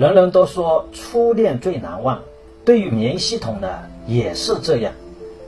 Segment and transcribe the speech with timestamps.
[0.00, 2.22] 人人都说初恋最难忘，
[2.64, 3.68] 对于免疫系统呢
[4.06, 4.94] 也是这样。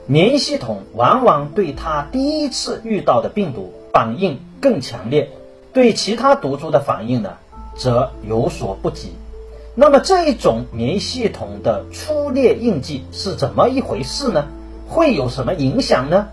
[0.05, 5.31] 免疫系统往往对它第一次遇到的病毒反应更强烈，
[5.73, 7.31] 对其他毒株的反应呢
[7.75, 9.13] 则有所不及。
[9.73, 14.45] 那么这一种免疫系统的初恋印记是怎么一回事呢？
[14.87, 16.27] 会有什么影响呢？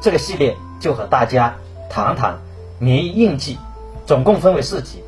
[0.00, 1.54] 这个系列就和大家
[1.90, 2.38] 谈谈
[2.78, 3.58] 免疫印记，
[4.06, 5.02] 总共分为四集。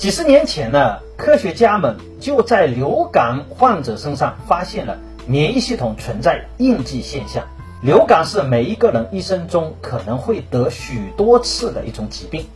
[0.00, 7.46] 几十年前呢，科学家们就在流感患者身上发现了免疫系统存在印记现象。
[7.82, 12.46] 流感是每一个人一生中可能会得许多次的一种疾病，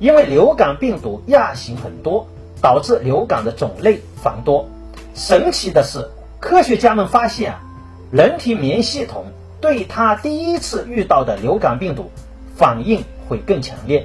[0.00, 2.26] 因为流感病毒亚型很多。
[2.60, 4.68] 导致流感的种类繁多。
[5.14, 6.04] 神奇的是，
[6.40, 7.60] 科学家们发现啊，
[8.10, 9.26] 人体免疫系统
[9.60, 12.10] 对它第一次遇到的流感病毒
[12.56, 14.04] 反应会更强烈。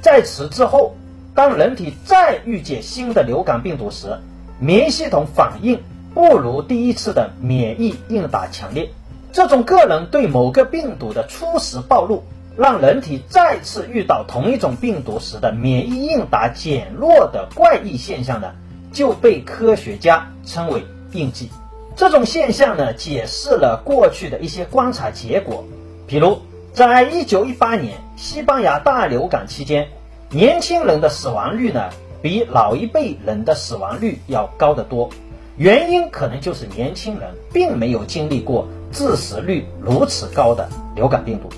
[0.00, 0.94] 在此之后，
[1.34, 4.18] 当人体再遇见新的流感病毒时，
[4.58, 5.80] 免疫系统反应
[6.14, 8.90] 不如第一次的免疫应答强烈。
[9.32, 12.24] 这种个人对某个病毒的初始暴露。
[12.54, 18.52] 让人体再次遇到同一种病毒时的免疫应答减弱的怪异现象呢，
[18.92, 21.48] 就被科学家称为印记。
[21.96, 25.64] 这种现象呢，解释了过去的一些观察结果，
[26.06, 26.42] 比如，
[26.74, 29.88] 在一九一八年西班牙大流感期间，
[30.34, 31.90] 年轻人的死亡率呢，
[32.22, 35.10] 比老一辈人的死亡率要高得多。
[35.58, 40.66] 原因可能就是年轻人并没有经历过致死率如此高的
[40.96, 41.50] 流感病毒。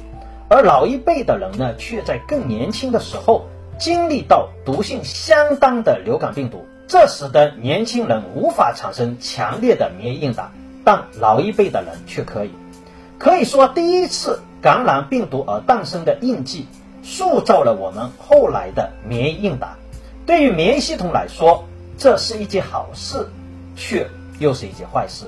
[0.49, 3.47] 而老一辈的人呢，却在更年轻的时候
[3.79, 10.51] 经历到毒性相当的流感病毒，这使得年轻人无法产生强烈的免疫应答，
[10.85, 12.51] 但老一辈的人却可以。
[13.19, 16.67] 可以说，第一次感染病毒而诞生的印记，
[17.05, 19.77] 塑造了我们后来的免疫应答。
[20.27, 21.63] 对于免疫系统来说，
[21.99, 23.29] 这是一件好事，
[23.77, 25.27] 却又是一件坏事。